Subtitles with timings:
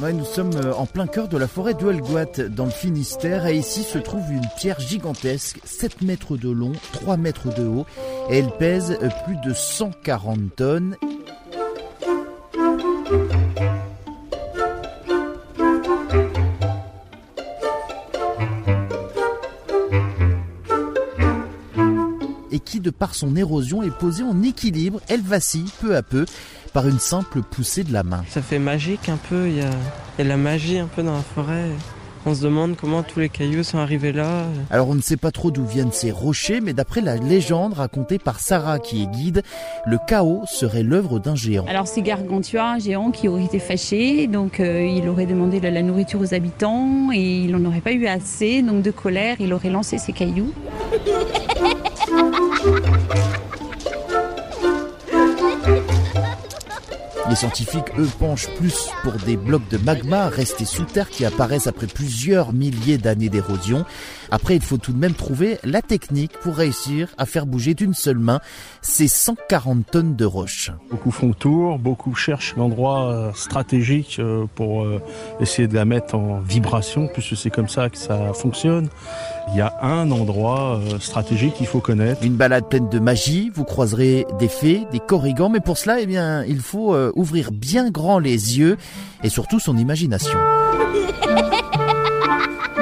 [0.00, 3.82] nous sommes euh, en plein cœur de la forêt de dans le Finistère, et ici
[3.82, 7.86] se trouve une pierre gigantesque, 7 mètres de long, 3 mètres de haut,
[8.28, 10.96] et elle pèse euh, plus de 140 tonnes.
[22.54, 25.00] Et qui, de par son érosion, est posée en équilibre.
[25.08, 26.24] Elle vacille peu à peu
[26.72, 28.24] par une simple poussée de la main.
[28.28, 29.70] Ça fait magique un peu, il y a,
[30.18, 31.70] il y a la magie un peu dans la forêt.
[32.26, 34.46] On se demande comment tous les cailloux sont arrivés là.
[34.70, 38.18] Alors on ne sait pas trop d'où viennent ces rochers, mais d'après la légende racontée
[38.18, 39.42] par Sarah qui est guide,
[39.84, 41.66] le chaos serait l'œuvre d'un géant.
[41.68, 45.68] Alors c'est Gargantua, un géant qui aurait été fâché, donc euh, il aurait demandé de
[45.68, 49.52] la nourriture aux habitants et il n'en aurait pas eu assez, donc de colère il
[49.52, 50.52] aurait lancé ses cailloux.
[52.14, 53.43] ハハハハ
[57.28, 61.66] Les scientifiques, eux, penchent plus pour des blocs de magma restés sous terre qui apparaissent
[61.66, 63.86] après plusieurs milliers d'années d'érosion.
[64.30, 67.94] Après, il faut tout de même trouver la technique pour réussir à faire bouger d'une
[67.94, 68.40] seule main
[68.82, 70.70] ces 140 tonnes de roches.
[70.90, 75.00] Beaucoup font le tour, beaucoup cherchent l'endroit euh, stratégique euh, pour euh,
[75.40, 78.88] essayer de la mettre en vibration, puisque c'est comme ça que ça fonctionne.
[79.52, 82.22] Il y a un endroit stratégique qu'il faut connaître.
[82.22, 86.06] Une balade pleine de magie, vous croiserez des fées, des corrigans, mais pour cela, eh
[86.06, 88.76] bien, il faut ouvrir bien grand les yeux
[89.22, 90.38] et surtout son imagination.